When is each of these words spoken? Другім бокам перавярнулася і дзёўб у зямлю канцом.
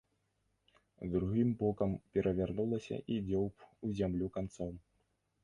Другім 1.15 1.51
бокам 1.59 1.93
перавярнулася 2.15 2.97
і 3.17 3.19
дзёўб 3.27 3.53
у 3.87 3.93
зямлю 4.03 4.33
канцом. 4.41 4.73